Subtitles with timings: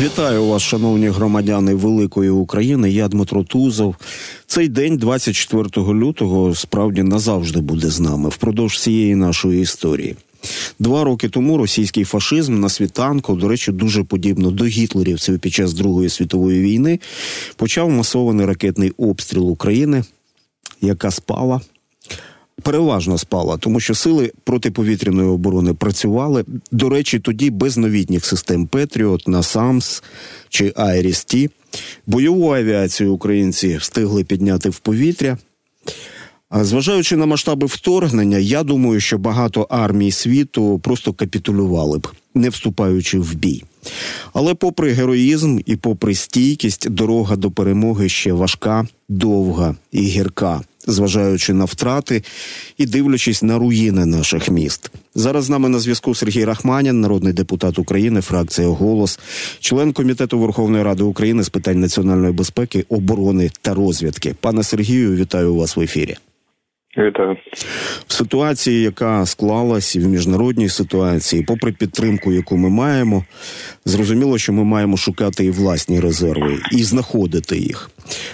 [0.00, 2.90] Вітаю вас, шановні громадяни Великої України.
[2.90, 3.94] Я Дмитро Тузов.
[4.46, 10.16] Цей день, 24 лютого, справді назавжди буде з нами впродовж цієї нашої історії.
[10.78, 15.72] Два роки тому російський фашизм на світанку, до речі, дуже подібно до гітлерівців під час
[15.72, 17.00] Другої світової війни,
[17.56, 20.04] почав масований ракетний обстріл України,
[20.80, 21.60] яка спала
[22.60, 26.44] переважно спала, тому що сили протиповітряної оборони працювали.
[26.72, 30.02] До речі, тоді без новітніх систем Петріот, Насамс
[30.48, 31.50] чи Айріс-Ті.
[32.06, 35.38] Бойову авіацію українці встигли підняти в повітря.
[36.52, 43.18] Зважаючи на масштаби вторгнення, я думаю, що багато армій світу просто капітулювали б, не вступаючи
[43.18, 43.64] в бій.
[44.32, 51.52] Але, попри героїзм і попри стійкість, дорога до перемоги ще важка, довга і гірка зважаючи
[51.52, 52.22] на втрати
[52.78, 54.90] і дивлячись на руїни наших міст.
[55.14, 59.18] Зараз з нами на зв'язку Сергій Рахманін, народний депутат України, фракція Голос,
[59.60, 64.34] член комітету Верховної Ради України з питань національної безпеки, оборони та розвідки.
[64.40, 66.16] Пане Сергію, вітаю вас в ефірі.
[66.98, 67.36] Вітаю.
[68.06, 73.24] в ситуації, яка склалась і в міжнародній ситуації, попри підтримку, яку ми маємо,
[73.84, 77.90] зрозуміло, що ми маємо шукати і власні резерви і знаходити їх.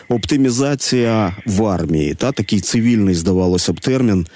[0.08, 4.26] Оптимізація в армії та такий цивільний, здавалося б, термін.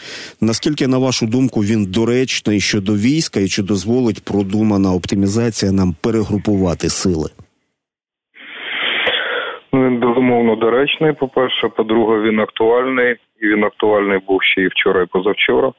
[0.40, 6.88] Наскільки, на вашу думку, він доречний щодо війська і чи дозволить продумана оптимізація нам перегрупувати
[6.88, 7.30] сили?
[9.72, 11.12] Ну, він безумовно доречний.
[11.12, 15.72] По перше, по-друге, він актуальний і він актуальний був ще і вчора, і позавчора.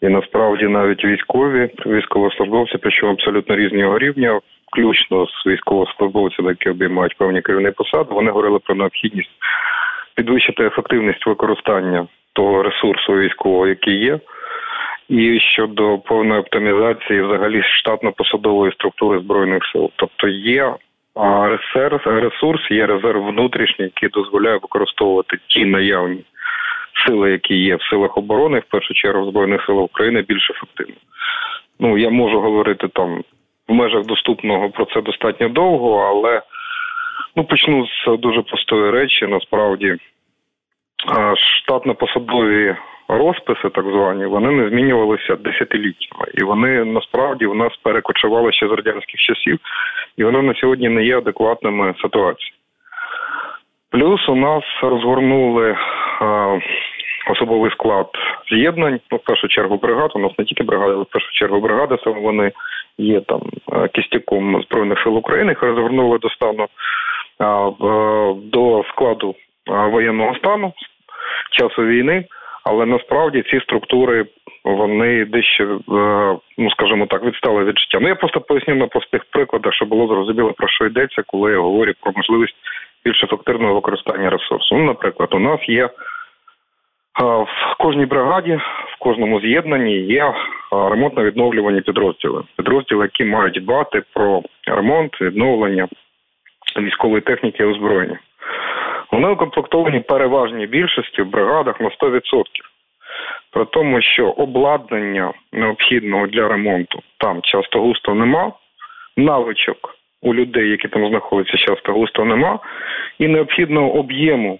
[0.00, 4.40] І насправді навіть військові, військовослужбовці, причому абсолютно різного рівня,
[4.72, 9.30] включно з військовослужбовцями, які обіймають певні керівні посади, вони говорили про необхідність
[10.14, 14.18] підвищити ефективність використання того ресурсу військового, який є,
[15.08, 19.90] і щодо повної оптимізації взагалі штатно-посадової структури збройних сил.
[19.96, 20.74] Тобто є
[22.04, 26.24] ресурс, є резерв внутрішній, який дозволяє використовувати ті наявні
[27.06, 31.00] сили, які є в силах оборони, в першу чергу в збройних силах України, більш ефективно.
[31.80, 33.22] Ну я можу говорити там
[33.68, 36.42] в межах доступного про це достатньо довго, але
[37.36, 39.26] ну почну з дуже простої речі.
[39.26, 39.96] Насправді
[41.62, 42.76] штатно-посадові
[43.08, 48.70] розписи, так звані, вони не змінювалися десятиліттями, і вони насправді в нас перекочували ще з
[48.70, 49.58] радянських часів,
[50.16, 52.52] і вони на сьогодні не є адекватними ситуації.
[53.90, 55.76] Плюс у нас розгорнули
[57.30, 58.06] особовий склад
[58.50, 59.00] з'єднань.
[59.10, 60.10] Ну, в першу чергу бригад.
[60.14, 61.96] У нас не тільки бригади, але в першу чергу бригади.
[62.04, 62.52] Саме вони
[62.98, 63.40] є там
[63.94, 65.52] кістяком збройних сил України.
[65.52, 66.66] Їх розгорнули до стану
[68.34, 69.34] до складу
[69.66, 70.72] воєнного стану
[71.50, 72.24] часу війни.
[72.64, 74.26] Але насправді ці структури
[74.64, 75.78] вони дещо, е,
[76.58, 77.98] ну скажімо так, відстали від життя.
[78.00, 81.58] Ну я просто поясню на простих прикладах, щоб було зрозуміло про що йдеться, коли я
[81.58, 82.54] говорю про можливість
[83.04, 84.76] більш ефективного використання ресурсу.
[84.76, 85.88] Ну, наприклад, у нас є
[87.22, 88.60] в кожній бригаді,
[88.94, 90.34] в кожному з'єднанні є
[90.70, 92.42] ремонтно-відновлювані підрозділи.
[92.56, 95.88] Підрозділи, які мають дбати про ремонт, відновлення
[96.80, 98.18] військової техніки і озброєння.
[99.12, 102.20] Вони укомплектовані переважній більшості в бригадах на 100%.
[103.50, 108.52] При тому, що обладнання необхідного для ремонту там часто густо нема,
[109.16, 112.58] навичок у людей, які там знаходяться, часто густо нема,
[113.18, 114.58] і необхідного об'єму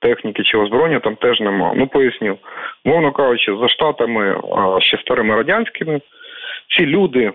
[0.00, 1.72] техніки чи озброєння там теж нема.
[1.76, 2.38] Ну поясню,
[2.84, 4.40] мовно кажучи, за штатами
[4.80, 6.00] ще старими радянськими
[6.76, 7.32] ці люди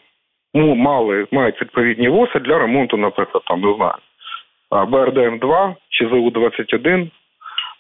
[0.54, 3.96] ну, мали мають відповідні воси для ремонту, наприклад, там не знаю.
[4.72, 7.10] БРДМ-2 чи ЗУ-21,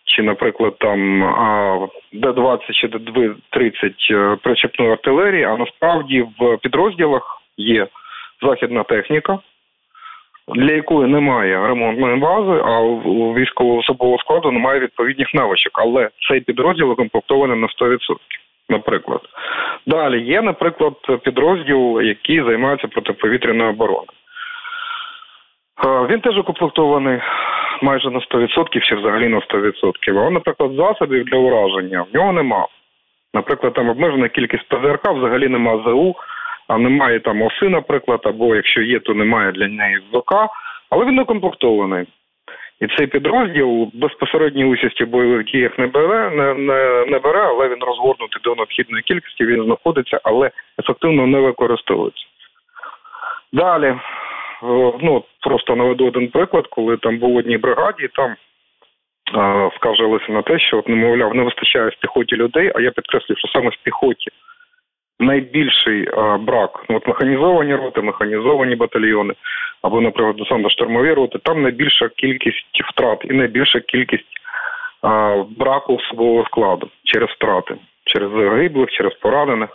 [0.06, 1.20] чи, наприклад, там
[2.14, 7.88] Д-20 чи Д-30 е, причепної артилерії, а насправді в підрозділах є
[8.42, 9.40] західна техніка,
[10.48, 15.72] для якої немає ремонтної бази, а у військового особового складу немає відповідних навичок.
[15.76, 17.98] Але цей підрозділ укомплектований на 100%.
[18.70, 19.22] Наприклад,
[19.88, 20.94] далі є, наприклад,
[21.24, 24.08] підрозділ, який займається протиповітряною обороною.
[26.10, 27.20] Він теж укомплектований
[27.82, 30.28] майже на 100% чи взагалі на 100%.
[30.28, 32.68] А, наприклад, засобів для ураження в нього нема.
[33.34, 36.16] Наприклад, там обмежена кількість ПЗРК, взагалі нема ЗУ,
[36.68, 40.34] а немає там оси, наприклад, або якщо є, то немає для неї ЗОК,
[40.90, 42.06] але він укомплектований.
[42.82, 47.68] І цей підрозділ безпосередньої участі в бойових діях не бере, не, не, не бере, але
[47.68, 52.26] він розгорнутий до необхідної кількості, він знаходиться, але ефективно не використовується.
[53.54, 53.96] Далі
[55.02, 58.36] ну просто наведу один приклад, коли там був в одній бригаді, там
[59.76, 63.70] скаржилися на те, що немовляв, не вистачає в піхоті людей, а я підкреслюю, що саме
[63.70, 64.32] в піхоті
[65.26, 66.10] найбільший
[66.40, 66.86] брак.
[66.90, 69.34] Ну, от механізовані роти, механізовані батальйони,
[69.82, 74.26] або, наприклад, десантно-штурмові роти, там найбільша кількість втрат і найбільша кількість
[75.02, 77.76] а, браку особового складу через втрати,
[78.06, 79.70] через загиблих, через поранених.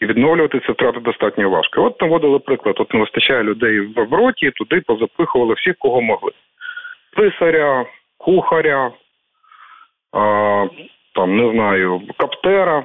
[0.00, 1.84] І відновлювати ці втрати достатньо важко.
[1.84, 6.32] От наводили приклад: от не вистачає людей в роті, туди позапихували всіх, кого могли.
[7.16, 7.86] Писаря,
[8.18, 8.90] кухаря,
[10.12, 10.66] а,
[11.14, 12.84] там не знаю, каптера.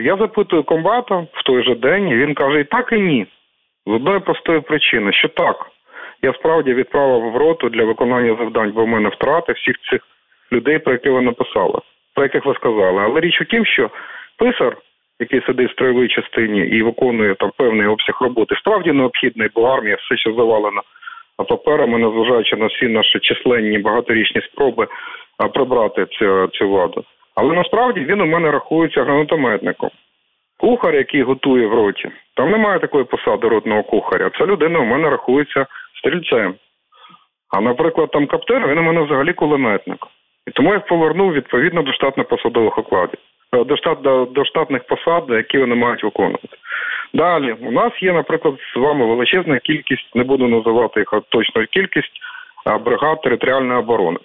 [0.00, 3.26] Я запитую комбата в той же день, і він каже: і так і ні.
[3.86, 5.66] З одної простої причини, що так,
[6.22, 10.00] я справді відправив в роту для виконання завдань, бо в мене втрати всіх цих
[10.52, 11.80] людей, про які ви написали,
[12.14, 13.02] про яких ви сказали.
[13.02, 13.90] Але річ у тім, що
[14.38, 14.76] писар,
[15.20, 19.96] який сидить в строєвій частині і виконує там певний обсяг роботи, справді необхідний, бо армія
[19.96, 20.82] все ще завалена
[21.48, 24.86] паперами, незважаючи на всі наші численні багаторічні спроби
[25.54, 27.04] прибрати цю, цю владу.
[27.34, 29.90] Але насправді він у мене рахується гранатометником.
[30.58, 34.30] Кухар, який готує в роті, там немає такої посади ротного кухаря.
[34.38, 35.66] Ця людина у мене рахується
[35.98, 36.54] стрільцем.
[37.50, 40.06] А наприклад, там каптер, він у мене взагалі кулеметник.
[40.46, 43.18] І тому я повернув відповідно до штатно-посадових окладів,
[43.54, 46.48] е, до штат до, до штатних посад, які вони мають виконувати.
[47.14, 52.20] Далі у нас є, наприклад, з вами величезна кількість, не буду називати їх точну кількість
[52.84, 54.18] бригад територіальної оборони.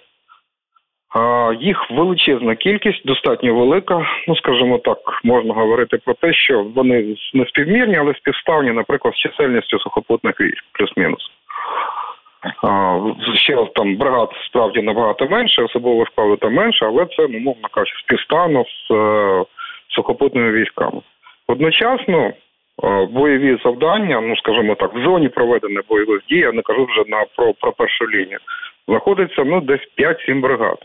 [1.60, 4.06] Їх величезна кількість, достатньо велика.
[4.28, 9.18] Ну скажімо так, можна говорити про те, що вони не співмірні, але співставні, наприклад, з
[9.18, 11.30] чисельністю сухопутних військ, плюс-мінус.
[13.34, 17.68] Ще раз там бригад справді набагато менше, особового складу там менше, але це, ну, мовно
[17.70, 19.44] кажучи, співставно з е,
[19.88, 21.00] сухопутними військами.
[21.48, 22.32] Одночасно е,
[23.10, 27.24] бойові завдання, ну скажімо так, в зоні проведення бойових дій, я не кажу вже на
[27.36, 28.38] про, про першу лінію,
[28.88, 30.78] знаходиться ну десь 5-7 бригад.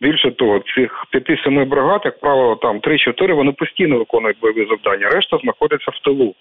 [0.00, 5.08] Більше того, цих 5-7 бригад, як правило, там 3-4, вони постійно виконують бойові завдання.
[5.08, 6.34] Решта знаходиться в тилу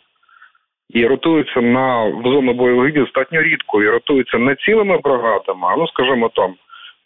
[0.90, 5.75] і ротуються на в зону бойових дій достатньо рідко і ротуються не цілими бригадами, а
[5.75, 6.56] ну скажімо там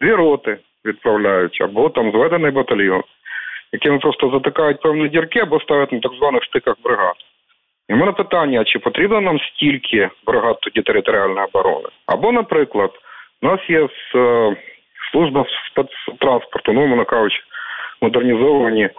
[0.02, 3.04] дві роти відправляють або там зведений батальйон,
[3.74, 7.16] якими просто затикають певні дірки або ставлять на так званих стиках бригад.
[7.90, 11.88] І в мене питання: чи потрібно нам стільки бригад тоді територіальної оборони?
[12.06, 12.92] Або, наприклад,
[13.42, 14.56] у нас є е,
[15.12, 17.40] служба спецтранспорту, ну, мовно кажучи,
[18.02, 18.90] модернізовані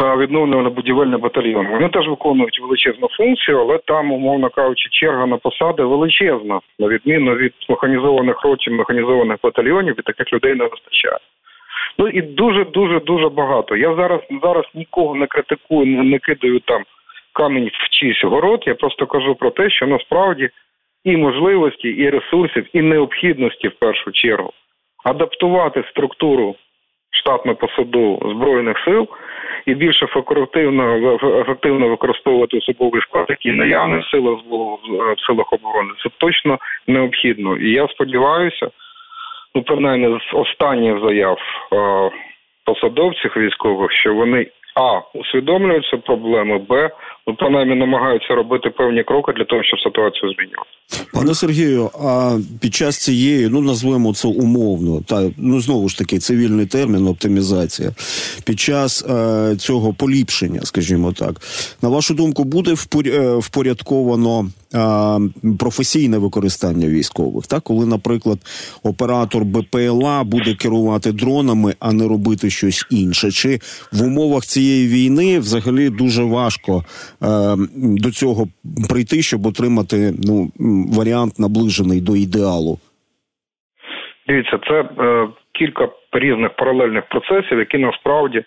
[0.00, 1.66] відновлювально будівельний батальйон.
[1.66, 7.34] Вони теж виконують величезну функцію, але там, умовно кажучи, черга на посади величезна, на відміну
[7.34, 11.18] від механізованих ротів, механізованих батальйонів, і таких людей не вистачає.
[11.98, 13.76] Ну і дуже дуже дуже багато.
[13.76, 16.84] Я зараз зараз нікого не критикую, не, не кидаю там
[17.32, 18.64] камінь в чийсь город.
[18.66, 20.50] Я просто кажу про те, що насправді
[21.04, 24.52] і можливості, і ресурсів, і необхідності в першу чергу
[25.04, 26.54] адаптувати структуру
[27.10, 29.08] штатну посаду збройних сил
[29.66, 34.38] і більш ефективно ефективно використовувати особовий склад, який наявний в силах
[35.16, 35.90] в силах оборони.
[36.02, 37.56] Це точно необхідно.
[37.56, 38.70] І я сподіваюся,
[39.54, 41.38] ну принаймні з останніх заяв
[41.72, 42.10] е,
[42.64, 44.46] посадовців військових, що вони
[44.80, 46.90] а усвідомлюють цю проблему, б
[47.28, 50.70] ну принаймні намагаються робити певні кроки для того, щоб ситуацію змінювати.
[51.12, 56.18] Пане Сергію, а під час цієї, ну назвемо це умовно, та ну знову ж таки
[56.18, 57.90] цивільний термін, оптимізація.
[58.44, 61.40] Під час е, цього поліпшення, скажімо так,
[61.82, 62.74] на вашу думку, буде
[63.06, 64.46] е, впорядковано
[65.58, 68.38] професійне використання військових, так коли, наприклад,
[68.82, 73.60] оператор БПЛА буде керувати дронами, а не робити щось інше, чи
[73.92, 76.84] в умовах цієї війни взагалі дуже важко
[77.17, 77.17] е,
[77.74, 78.46] до цього
[78.90, 80.50] прийти, щоб отримати ну
[80.98, 82.78] варіант наближений до ідеалу?
[84.28, 88.44] Дивіться, це е, кілька різних паралельних процесів, які насправді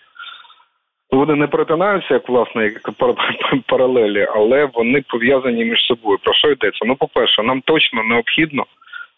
[1.10, 2.90] вони не перетинаються як власне як
[3.66, 6.18] паралелі, але вони пов'язані між собою.
[6.22, 6.84] Про що йдеться?
[6.86, 8.64] Ну, по-перше, нам точно необхідно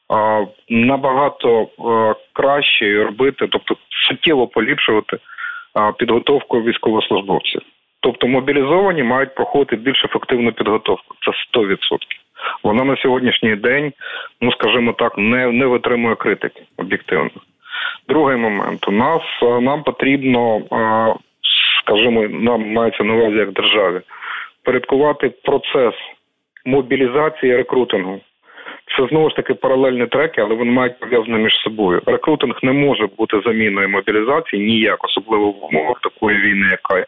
[0.09, 3.77] а, набагато а, краще робити, тобто
[4.09, 5.19] суттєво поліпшувати
[5.99, 7.61] підготовку військовослужбовців.
[8.05, 11.15] Тобто мобілізовані мають проходити більш ефективну підготовку.
[11.25, 11.77] Це 100%.
[12.63, 13.93] Вона на сьогоднішній день,
[14.41, 17.31] ну скажімо так, не не витримує критики об'єктивно.
[18.09, 20.63] Другий момент у нас нам потрібно
[21.83, 24.01] скажімо, нам мається на увазі як державі,
[24.65, 25.95] порядкувати процес
[26.65, 28.21] мобілізації рекрутингу.
[28.97, 32.03] Це знову ж таки паралельні треки, але вони мають пов'язані між собою.
[32.07, 37.05] Рекрутинг не може бути заміною мобілізації ніяк, особливо в умовах такої війни, яка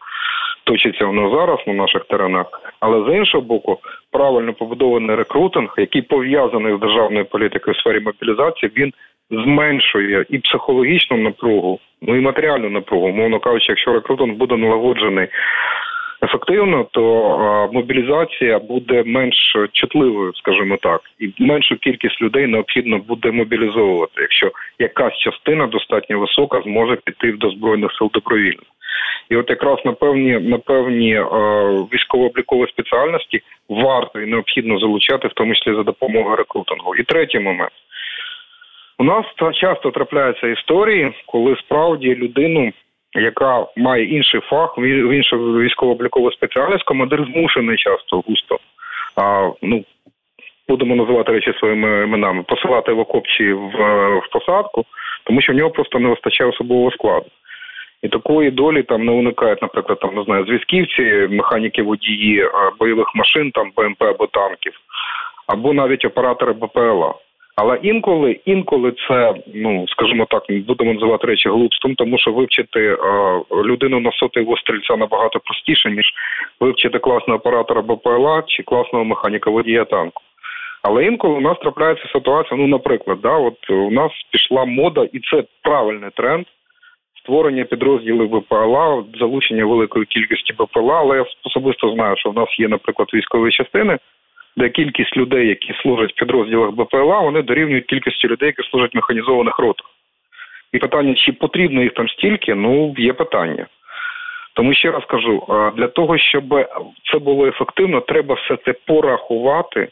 [0.67, 2.47] точиться в нас зараз на наших теренах.
[2.79, 3.77] Але з іншого боку,
[4.11, 8.93] правильно побудований рекрутинг, який пов'язаний з державною політикою в сфері мобілізації, він
[9.31, 13.07] зменшує і психологічну напругу, ну і матеріальну напругу.
[13.07, 15.27] Мовно кажучи, якщо рекрутинг буде налагоджений
[16.23, 24.21] ефективно, то мобілізація буде менш чутливою, скажімо так, і меншу кількість людей необхідно буде мобілізовувати,
[24.21, 28.63] якщо якась частина достатньо висока зможе піти до збройних сил добровільно.
[29.29, 31.23] І от якраз на певні на певні е,
[31.93, 36.95] військово-облікові спеціальності варто і необхідно залучати, в тому числі за допомогою рекрутингу.
[36.95, 37.71] І третій момент.
[38.99, 42.71] У нас часто трапляються історії, коли справді людину,
[43.15, 48.59] яка має інший фах, в іншу військово-облікову спеціальність, командир змушений часто густо.
[49.15, 49.83] А, ну,
[50.69, 53.69] Будемо називати речі своїми іменами, посилати в окопчі в,
[54.17, 54.85] в посадку,
[55.23, 57.25] тому що в нього просто не вистачає особового складу.
[58.01, 62.49] І такої долі там не уникають, наприклад, там не знаю, зв'язківці, механіки водії
[62.79, 64.73] бойових машин, там БМП або танків,
[65.47, 67.13] або навіть оператори БПЛА.
[67.55, 72.97] Але інколи, інколи це, ну скажімо так, будемо називати речі глупством, тому що вивчити е,
[73.63, 76.13] людину на сотий стрільця набагато простіше, ніж
[76.59, 80.21] вивчити класного оператора БПЛА чи класного механіка водія танку.
[80.83, 82.57] Але інколи у нас трапляється ситуація.
[82.59, 86.45] Ну, наприклад, да, от у нас пішла мода, і це правильний тренд
[87.27, 90.99] створення підрозділів БПЛА, залучення великої кількості БПЛА.
[90.99, 93.97] Але я особисто знаю, що в нас є, наприклад, військові частини,
[94.57, 98.95] де кількість людей, які служать в підрозділах БПЛА, вони дорівнюють кількості людей, які служать в
[98.95, 99.85] механізованих ротах.
[100.73, 103.67] І питання, чи потрібно їх там стільки, ну є питання.
[104.53, 105.43] Тому ще раз кажу:
[105.77, 106.43] для того, щоб
[107.11, 109.87] це було ефективно, треба все це порахувати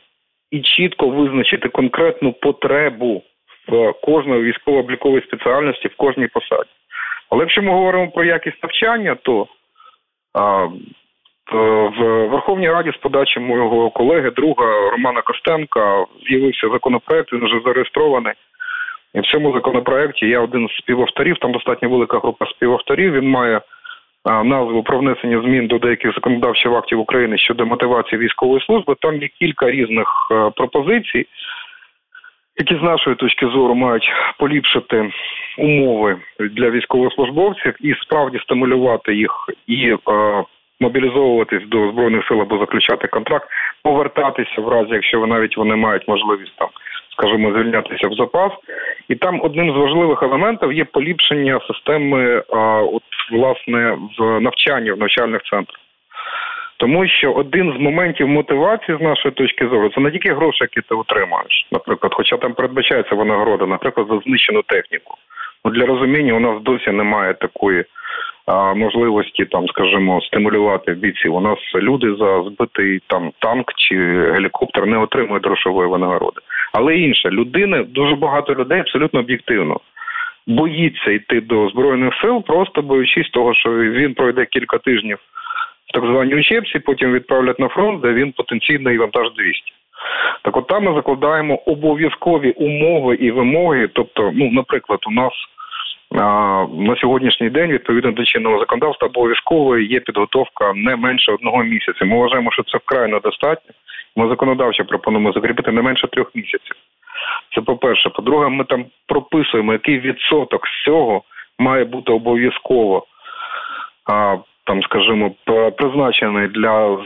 [0.52, 3.24] і чітко визначити конкретну потребу
[3.68, 6.70] в кожної військово-облікової спеціальності в кожній посаді.
[7.30, 9.48] Але якщо ми говоримо про якість навчання, то
[10.34, 10.68] а,
[11.52, 18.34] в Верховній Раді з подачі моєго колеги, друга Романа Костенка, з'явився законопроект, він вже зареєстрований.
[19.14, 23.14] І в цьому законопроекті я один з співавторів, там достатньо велика група співавторів.
[23.14, 23.62] Він має
[24.24, 28.96] а, назву про внесення змін до деяких законодавчих актів України щодо мотивації військової служби.
[29.02, 31.26] Там є кілька різних а, пропозицій
[32.58, 35.12] які з нашої точки зору мають поліпшити
[35.58, 39.98] умови для військовослужбовців і справді стимулювати їх і е,
[40.80, 43.48] мобілізовуватись до збройних сил або заключати контракт,
[43.84, 46.70] повертатися в разі, якщо навіть вони мають можливість там,
[47.12, 48.52] скажімо, звільнятися в запас.
[49.08, 52.44] І там одним з важливих елементів є поліпшення системи, е,
[52.82, 55.85] от власне в навчанні в навчальних центрах.
[56.78, 60.82] Тому що один з моментів мотивації з нашої точки зору це не тільки гроші, які
[60.82, 65.16] ти отримаєш, наприклад, хоча там передбачається винагорода, наприклад, за знищену техніку.
[65.66, 67.86] Ну, Для розуміння у нас досі немає такої
[68.46, 71.36] а, можливості, там, скажімо, стимулювати бійців.
[71.36, 73.96] У нас люди за збитий там танк чи
[74.32, 76.42] гелікоптер не отримують грошової винагороди.
[76.74, 79.80] Але інше, людини, дуже багато людей абсолютно об'єктивно.
[80.48, 85.18] Боїться йти до збройних сил, просто боючись того, що він пройде кілька тижнів
[85.94, 89.64] так звані учебці, потім відправлять на фронт, де він потенційний вантаж 200.
[90.42, 93.90] Так от там ми закладаємо обов'язкові умови і вимоги.
[93.94, 95.34] Тобто, ну, наприклад, у нас
[96.12, 102.06] а, на сьогоднішній день відповідно до чинного законодавства обов'язково є підготовка не менше одного місяця.
[102.06, 103.72] Ми вважаємо, що це вкрай недостатньо.
[104.16, 106.76] Ми законодавчо пропонуємо закріпити не менше трьох місяців.
[107.56, 108.10] Це по-перше.
[108.10, 111.24] По-друге, ми там прописуємо, який відсоток з цього
[111.60, 113.06] має бути обов'язково
[114.66, 115.32] там, скажімо,
[115.78, 116.98] призначений для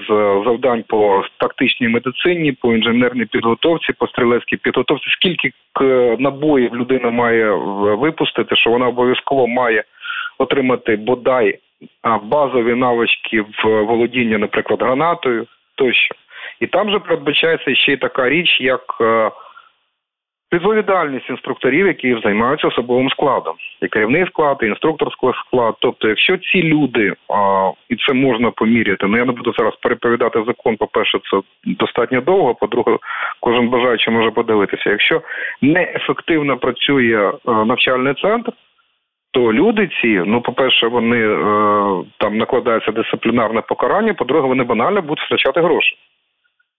[0.45, 5.05] завдань по тактичній медицині, по інженерній підготовці, по стрілецькій підготовці.
[5.09, 5.51] Скільки
[6.19, 7.51] набоїв людина має
[7.95, 9.83] випустити, що вона обов'язково має
[10.37, 11.59] отримати бодай
[12.23, 16.15] базові навички в володінні, наприклад, гранатою тощо.
[16.59, 19.31] І там же передбачається ще й така річ, як е,
[20.53, 25.75] відповідальність інструкторів, які займаються особовим складом, і керівний склад, і інструкторський склад.
[25.79, 30.43] Тобто, якщо ці люди, а, і це можна поміряти, ну я не буду зараз переповідати
[30.47, 30.77] закон.
[30.77, 32.55] По перше, це достатньо довго.
[32.55, 32.97] По-друге,
[33.39, 34.89] кожен бажаючий може подивитися.
[34.89, 35.21] Якщо
[35.61, 38.51] неефективно працює е, навчальний центр.
[39.31, 41.37] То люди ці, ну по-перше, вони е,
[42.17, 44.13] там накладається дисциплінарне покарання.
[44.13, 45.95] По-друге, вони банально будуть втрачати гроші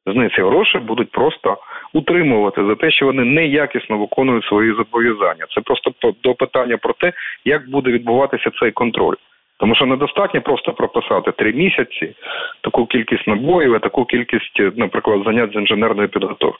[0.06, 1.56] з них ці гроші будуть просто
[1.92, 5.46] утримувати за те, що вони неякісно виконують свої зобов'язання.
[5.54, 5.92] Це просто
[6.22, 7.12] до питання про те,
[7.44, 9.16] як буде відбуватися цей контроль.
[9.58, 12.14] Тому що недостатньо просто прописати три місяці
[12.60, 16.58] таку кількість набоїв, і таку кількість, наприклад, занять з інженерної підготовки.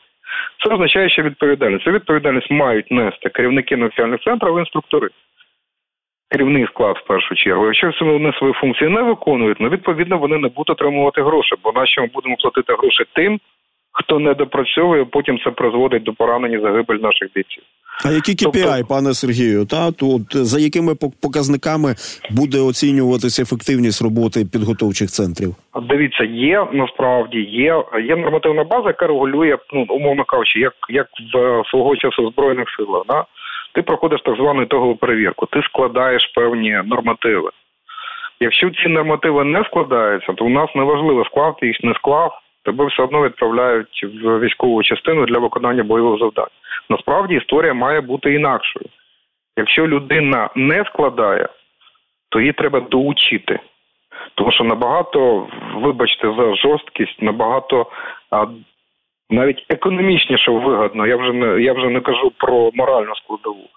[0.65, 1.85] Це означає, що відповідальність.
[1.85, 5.09] Цю відповідальність мають нести керівники навчальних центрів, інструктори
[6.31, 7.67] керівний склад в першу чергу.
[7.67, 12.01] Якщо вони свої функції не виконують, ну відповідно вони не будуть отримувати гроші, бо нащо
[12.01, 13.41] ми будемо платити гроші тим,
[13.93, 17.63] хто не допрацьовує, потім це призводить до поранення загибель наших бійців.
[18.05, 21.95] А які KPI, тобто, пане Сергію, та тут за якими показниками
[22.31, 25.55] буде оцінюватися ефективність роботи підготовчих центрів?
[25.89, 31.71] Дивіться, є насправді є є нормативна база, яка регулює, ну умовно кажучи, як як в
[31.71, 33.03] свого часу в збройних силах.
[33.09, 33.25] Да?
[33.73, 37.51] Ти проходиш так звану ітогову перевірку, ти складаєш певні нормативи.
[38.41, 42.87] Якщо ці нормативи не складаються, то у нас неважливо склав ти їх не склав, тебе
[42.87, 46.51] все одно відправляють в військову частину для виконання бойових завдань.
[46.91, 48.87] Насправді історія має бути інакшою.
[49.57, 51.49] Якщо людина не складає,
[52.29, 53.59] то її треба доучити.
[54.35, 57.87] Тому що набагато, вибачте, за жорсткість, набагато
[59.31, 61.07] навіть економічніше вигодно.
[61.07, 63.69] Я вже не я вже не кажу про моральну складову.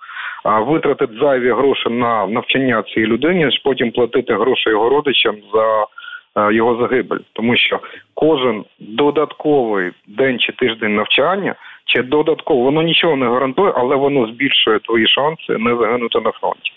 [0.44, 5.86] А витратити зайві гроші на навчання цієї людини, потім платити гроші його родичам за
[6.38, 7.80] Е, його загибель, тому що
[8.14, 11.56] кожен додатковий день чи тиждень навчання,
[11.86, 16.72] чи додатково воно нічого не гарантує, але воно збільшує твої шанси не загинути на фронті.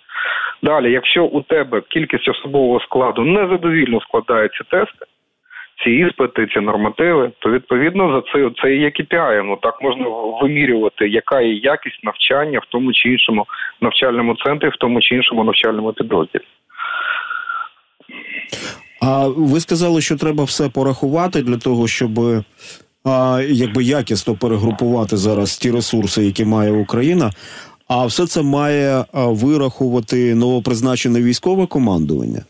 [0.62, 5.06] Далі, якщо у тебе кількість особового складу незадовільно складаються тести,
[5.84, 9.42] ці іспити, ці нормативи, то відповідно за це це і є KPI.
[9.44, 10.06] Ну так можна
[10.42, 13.46] вимірювати, яка є якість навчання в тому чи іншому
[13.80, 16.42] навчальному центрі, в тому чи іншому навчальному підрозділі.
[19.02, 22.10] А ви сказали, що треба все порахувати для того, щоб
[23.04, 27.30] а, якби якісно перегрупувати зараз ті ресурси, які має Україна.
[27.88, 32.40] А все це має вирахувати новопризначене військове командування.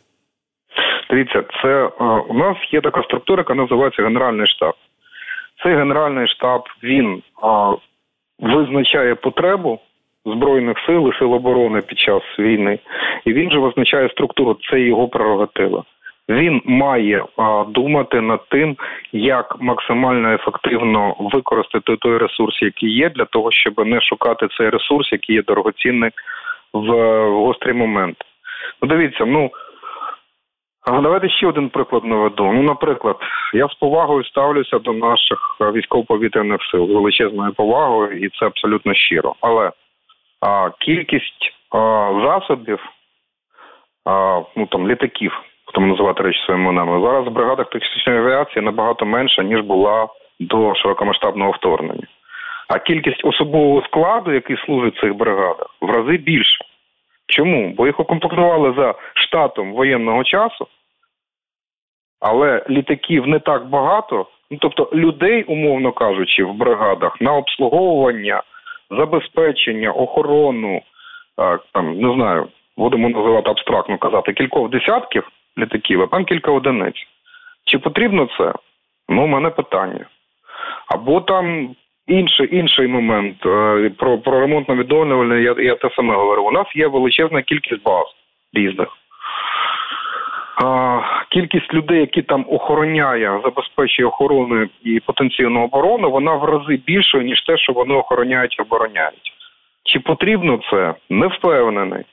[1.10, 1.84] Дивіться, це
[2.28, 4.74] у нас є така структура, яка називається Генеральний штаб.
[5.62, 7.74] Цей генеральний штаб він а,
[8.38, 9.80] визначає потребу
[10.26, 12.78] збройних сил і сил оборони під час війни,
[13.24, 14.56] і він же визначає структуру.
[14.70, 15.84] Це його прерогатива.
[16.28, 18.76] Він має а, думати над тим,
[19.12, 25.12] як максимально ефективно використати той ресурс, який є, для того, щоб не шукати цей ресурс,
[25.12, 26.10] який є дорогоцінний
[26.72, 26.90] в,
[27.28, 28.16] в гострий момент.
[28.82, 29.50] Ну, Дивіться, ну
[30.86, 32.52] давайте ще один приклад наведу.
[32.52, 33.16] Ну, наприклад,
[33.54, 39.34] я з повагою ставлюся до наших військово-повітряних сил величезною повагою, і це абсолютно щиро.
[39.40, 39.70] Але
[40.40, 42.80] а, кількість а, засобів,
[44.04, 45.32] а, ну там літаків
[45.66, 47.06] будемо називати речі своїми іменами.
[47.06, 50.08] Зараз в бригадах тактичної авіації набагато менша, ніж була
[50.40, 52.06] до широкомасштабного вторгнення.
[52.68, 56.64] А кількість особового складу, який служить в цих бригадах, в рази більше.
[57.26, 57.74] Чому?
[57.76, 60.66] Бо їх укомплектували за штатом воєнного часу,
[62.20, 64.26] але літаків не так багато.
[64.50, 68.42] Ну, Тобто людей, умовно кажучи, в бригадах на обслуговування,
[68.90, 70.82] забезпечення, охорону,
[71.72, 77.06] там не знаю, будемо називати абстрактно казати, кількох десятків літаків, а там кілька одиниць.
[77.64, 78.52] Чи потрібно це?
[79.08, 80.06] Ну, у мене питання.
[80.88, 81.74] Або там
[82.06, 86.42] інший інший момент е, про про ремонтно відновлювальне я я те саме говорю.
[86.42, 88.04] У нас є величезна кількість баз
[88.54, 88.88] різних.
[91.30, 97.44] Кількість людей, які там охороняє, забезпечує охорону і потенційну оборону, вона в рази більша, ніж
[97.44, 99.32] те, що вони охороняють і обороняють.
[99.84, 100.94] Чи потрібно це?
[101.10, 102.04] Не впевнений.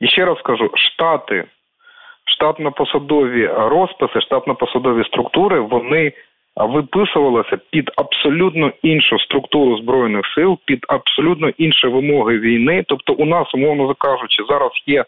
[0.00, 1.44] І ще раз скажу: штати
[2.24, 6.12] штатно-посадові розписи, штатно-посадові структури, вони
[6.56, 12.84] виписувалися під абсолютно іншу структуру збройних сил, під абсолютно інші вимоги війни.
[12.88, 15.04] Тобто, у нас, умовно кажучи, зараз є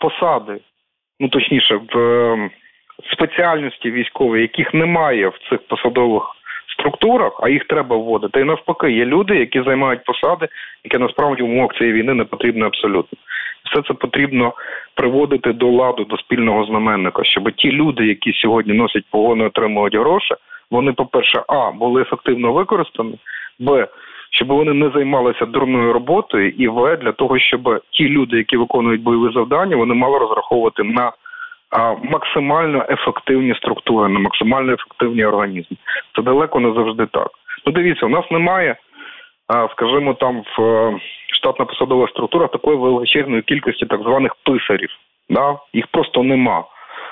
[0.00, 0.60] посади,
[1.20, 2.50] ну точніше, в ем,
[3.12, 6.22] спеціальності військової, яких немає в цих посадових.
[6.78, 8.40] Структурах, а їх треба вводити.
[8.40, 10.48] І навпаки, є люди, які займають посади,
[10.84, 13.18] які насправді в умовах цієї війни не потрібні абсолютно
[13.66, 14.52] все це потрібно
[14.94, 20.34] приводити до ладу, до спільного знаменника, щоб ті люди, які сьогодні носять погони, отримують гроші,
[20.70, 23.18] вони, по-перше, а були ефективно використані,
[23.58, 23.88] б.
[24.30, 29.02] Щоб вони не займалися дурною роботою, і в для того, щоб ті люди, які виконують
[29.02, 31.12] бойові завдання, вони мали розраховувати на
[32.02, 35.76] максимально ефективні структури, на максимально ефективні організми.
[36.16, 37.28] Це далеко не завжди так.
[37.66, 38.76] Ну, дивіться, у нас немає,
[39.72, 40.92] скажімо, там в
[41.38, 44.90] штатна посадова структура такої величезної кількості так званих писарів.
[45.30, 45.56] Да?
[45.72, 46.64] Їх просто нема.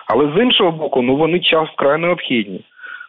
[0.07, 2.61] Але з іншого боку, ну вони час вкрай необхідні.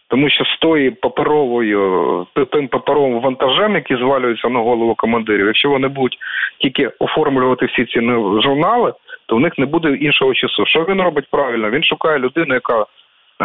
[0.07, 5.87] Тому що з тою паперовою, тим паперовим вантажем, який звалюється на голову командирів, якщо вони
[5.87, 6.17] будуть
[6.61, 8.01] тільки оформлювати всі ці
[8.43, 8.93] журнали,
[9.25, 10.65] то в них не буде іншого часу.
[10.65, 11.69] Що він робить правильно?
[11.69, 12.85] Він шукає людину, яка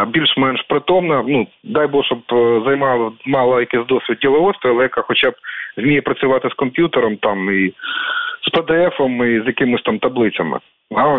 [0.06, 1.24] більш-менш притомна.
[1.26, 5.34] Ну дай Бог, щоб е, займала мала якийсь досвід діловодства, але яка хоча б
[5.76, 7.72] вміє працювати з комп'ютером там і
[8.42, 10.58] з PDF-ом, і з якимись там таблицями.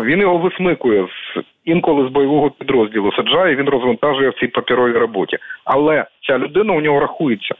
[0.04, 5.38] Він його висмикує з інколи з бойового підрозділу саджає, він розвантажує в цій паперовій роботі.
[5.64, 7.54] Але ця людина у нього рахується.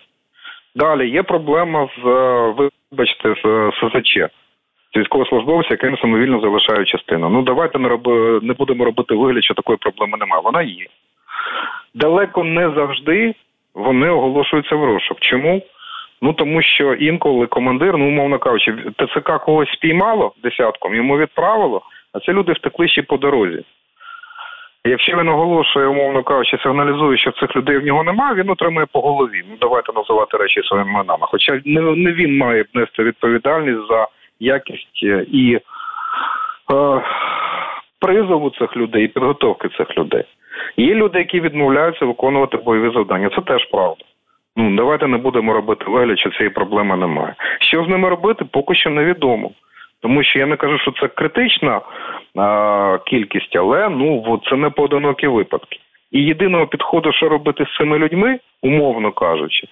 [0.74, 2.04] Далі є проблема з
[2.92, 4.18] вибачте з СЗЧ.
[4.94, 7.28] З військовослужбовця, яким самовільно залишають частину.
[7.28, 10.42] Ну давайте не роби, не будемо робити вигляд, що такої проблеми немає.
[10.44, 10.86] Вона є.
[11.94, 13.34] Далеко не завжди
[13.74, 15.20] вони оголошуються в розшук.
[15.20, 15.62] Чому?
[16.22, 22.20] Ну тому що інколи командир, ну умовно кажучи, ТЦК когось спіймало десятком, йому відправило, а
[22.20, 23.64] це люди втекли ще по дорозі.
[24.84, 29.00] Якщо він оголошує, умовно кажучи, сигналізує, що цих людей в нього немає, він отримує по
[29.00, 29.42] голові.
[29.50, 31.26] Ну давайте називати речі своїми іменами.
[31.30, 34.06] Хоча не, він має нести відповідальність за
[34.40, 37.02] якість е, і е,
[38.00, 40.24] призову цих людей, і підготовки цих людей.
[40.76, 43.30] Є люди, які відмовляються виконувати бойові завдання.
[43.36, 44.04] Це теж правда.
[44.56, 47.34] Ну давайте не будемо робити вигляд, що цієї проблеми немає.
[47.60, 49.50] Що з ними робити, поки що невідомо.
[50.02, 51.80] Тому що я не кажу, що це критична
[52.36, 55.78] а, кількість, але ну це не поодинокі випадки.
[56.12, 59.66] І єдиного підходу, що робити з цими людьми, умовно кажучи,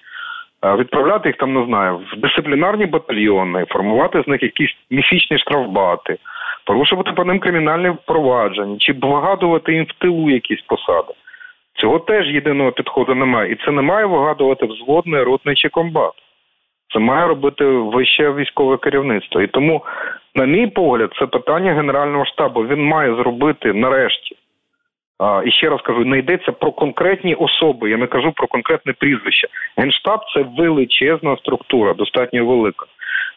[0.63, 6.17] відправляти їх там, не знаю, в дисциплінарні батальйони, формувати з них якісь міфічні штрафбати,
[6.65, 11.13] порушувати по ним кримінальні впровадження, чи вигадувати їм в тилу якісь посади.
[11.73, 13.51] Цього теж єдиного підходу немає.
[13.51, 16.13] І це не має вигадувати взводний, ротний чи комбат.
[16.93, 19.41] Це має робити вище військове керівництво.
[19.41, 19.81] І тому,
[20.35, 22.61] на мій погляд, це питання Генерального штабу.
[22.61, 24.35] Він має зробити нарешті.
[25.19, 27.89] А, І ще раз кажу, не йдеться про конкретні особи.
[27.89, 29.47] Я не кажу про конкретне прізвище.
[29.77, 32.85] Генштаб це величезна структура, достатньо велика,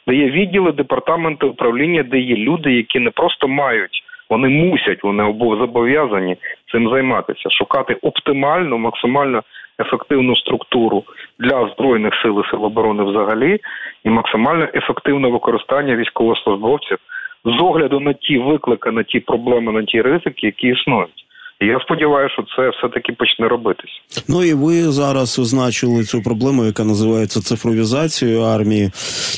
[0.07, 5.35] де є відділи департаменти управління, де є люди, які не просто мають вони мусять, вони
[5.41, 6.37] зобов'язані
[6.73, 9.43] цим займатися, шукати оптимальну, максимально
[9.81, 11.05] ефективну структуру
[11.39, 13.59] для збройних сил і сил оборони взагалі,
[14.05, 16.99] і максимально ефективне використання військовослужбовців
[17.45, 21.25] з огляду на ті виклики, на ті проблеми, на ті ризики, які існують.
[21.61, 24.25] Я сподіваюся, що це все таки почне робитись.
[24.29, 28.91] Ну і ви зараз означили цю проблему, яка називається цифровізацією армії.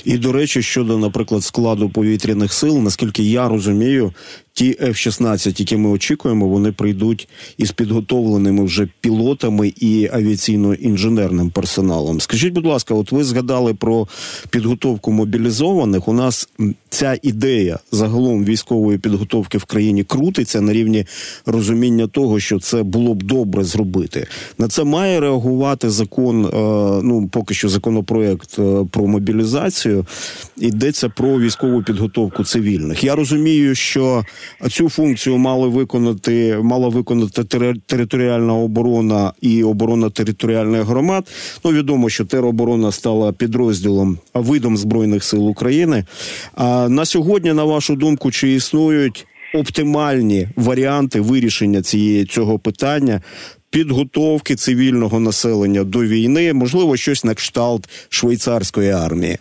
[0.05, 4.13] І до речі, щодо, наприклад, складу повітряних сил, наскільки я розумію,
[4.57, 12.21] ті F-16, які ми очікуємо, вони прийдуть із підготовленими вже пілотами і авіаційно-інженерним персоналом.
[12.21, 14.09] Скажіть, будь ласка, от ви згадали про
[14.51, 16.09] підготовку мобілізованих.
[16.09, 16.49] У нас
[16.89, 21.07] ця ідея загалом військової підготовки в країні крутиться на рівні
[21.47, 24.27] розуміння того, що це було б добре зробити.
[24.59, 26.45] На це має реагувати закон.
[26.45, 26.51] Е,
[27.03, 30.07] ну поки що законопроект е, про мобілізацію.
[30.57, 33.05] Йдеться про військову підготовку цивільних.
[33.05, 34.25] Я розумію, що
[34.71, 37.45] цю функцію мали виконати, мала виконати
[37.87, 41.29] територіальна оборона і оборона територіальних громад.
[41.65, 46.05] Ну відомо, що тероборона стала підрозділом видом збройних сил України.
[46.55, 53.23] А на сьогодні, на вашу думку, чи існують оптимальні варіанти вирішення цієї цього питання?
[53.71, 59.39] Підготовки цивільного населення до війни, можливо, щось на кшталт швейцарської армії.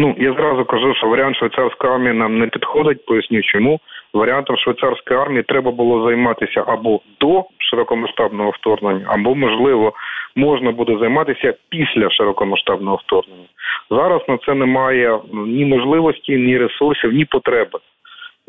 [0.00, 3.06] Ну я зразу кажу, що варіант швейцарської армії нам не підходить.
[3.06, 3.80] Поясню, чому
[4.14, 9.92] варіантом швейцарської армії треба було займатися або до широкомасштабного вторгнення, або можливо
[10.36, 13.48] можна буде займатися після широкомасштабного вторгнення.
[13.90, 17.78] Зараз на це немає ні можливості, ні ресурсів, ні потреби.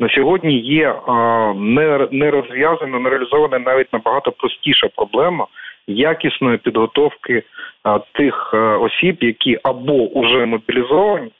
[0.00, 0.94] На сьогодні є
[2.10, 5.46] не, розв'язана, не реалізована навіть набагато простіша проблема
[5.86, 7.42] якісної підготовки
[8.12, 11.30] тих осіб, які або вже мобілізовані,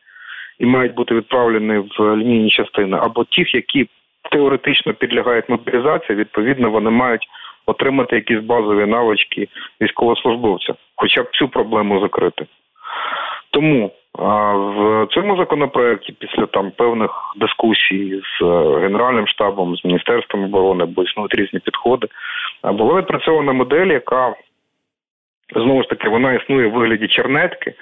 [0.61, 3.89] і мають бути відправлені в лінійні частини, або тих, які
[4.31, 7.27] теоретично підлягають мобілізації, відповідно, вони мають
[7.67, 9.49] отримати якісь базові навички
[9.81, 12.47] військовослужбовця, хоча б цю проблему закрити.
[13.51, 20.85] Тому в цьому законопроекті, після там певних дискусій з е, Генеральним штабом, з Міністерством оборони,
[20.85, 22.07] бо існують різні підходи,
[22.65, 24.35] була відпрацьована модель, яка
[25.53, 27.75] знову ж таки вона існує в вигляді чернетки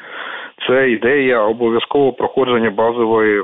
[0.67, 3.43] це ідея обов'язкового проходження базової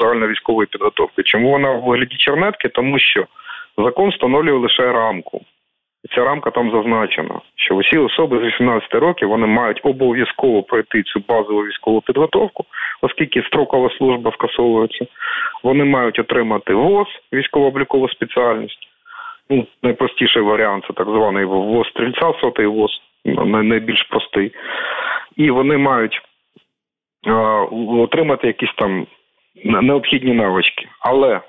[0.00, 1.22] загальновійськової підготовки.
[1.22, 2.68] Чому вона в вигляді чернетки?
[2.68, 3.26] Тому що
[3.78, 5.40] закон встановлює лише рамку.
[6.04, 11.02] І ця рамка там зазначена, що усі особи з 18 років вони мають обов'язково пройти
[11.02, 12.64] цю базову військову підготовку,
[13.02, 15.06] оскільки строкова служба скасовується.
[15.62, 18.88] Вони мають отримати ВОЗ, військово-облікову спеціальність.
[19.50, 23.00] Ну, найпростіший варіант це так званий ВОЗ стрільця, сотий ВОЗ,
[23.62, 24.52] найбільш простий
[25.36, 26.20] і вони мають
[28.02, 29.06] отримати якісь там
[29.64, 30.88] необхідні навички.
[31.00, 31.40] Але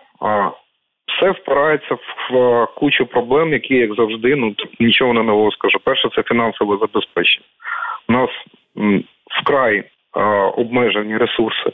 [1.08, 1.98] все впирається
[2.30, 5.80] в, кучу проблем, які, як завжди, ну нічого не нового скажу.
[5.84, 7.46] Перше, це фінансове забезпечення.
[8.10, 8.30] У нас
[9.42, 9.84] вкрай
[10.58, 11.72] обмежені ресурси.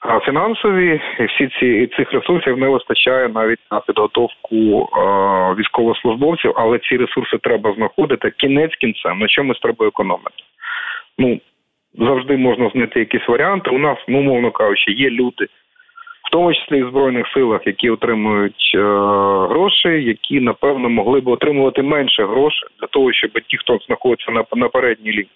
[0.00, 6.78] А фінансові і всі ці цих ресурсів не вистачає навіть на підготовку а, військовослужбовців, але
[6.78, 10.42] ці ресурси треба знаходити кінець кінцем, на чомусь треба економити.
[11.18, 11.40] ну
[11.94, 13.70] завжди можна знайти якісь варіанти.
[13.70, 15.44] У нас, ну умовно кажучи, є люди,
[16.28, 18.78] в тому числі і в збройних силах, які отримують е,
[19.48, 24.44] гроші, які напевно могли б отримувати менше грошей для того, щоб ті, хто знаходиться на,
[24.56, 25.30] на передній лінії,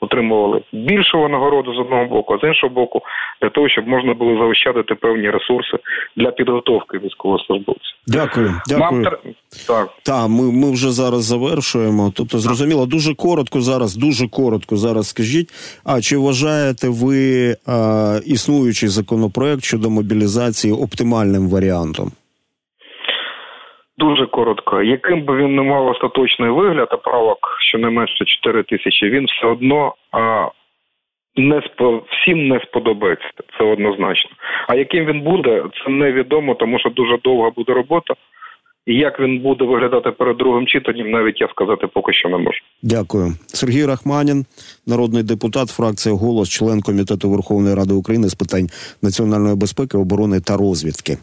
[0.00, 3.02] отримували більшу нагороду з одного боку, а з іншого боку,
[3.42, 5.78] для того, щоб можна було заощадити певні ресурси
[6.16, 7.92] для підготовки військовослужбовців.
[8.06, 9.04] Дякую, дякую.
[9.66, 9.88] Так.
[10.02, 12.12] Так, ми, ми вже зараз завершуємо.
[12.16, 15.48] Тобто, зрозуміло, дуже коротко зараз, дуже коротко зараз скажіть.
[15.84, 22.12] А чи вважаєте ви а, існуючий законопроект щодо мобілізації оптимальним варіантом?
[23.98, 24.82] Дуже коротко.
[24.82, 30.48] Яким би він не мав остаточний вигляд, правок щонайменше 4 тисячі, він все одно а,
[31.36, 33.28] не спо, всім не сподобається.
[33.58, 34.30] Це однозначно.
[34.68, 38.14] А яким він буде, це невідомо, тому що дуже довга буде робота.
[38.86, 42.58] І як він буде виглядати перед другим читанням, навіть я сказати поки що не можу.
[42.82, 44.46] Дякую, Сергій Рахманін,
[44.86, 48.66] народний депутат, фракція голос, член комітету Верховної Ради України з питань
[49.02, 51.16] національної безпеки, оборони та розвідки.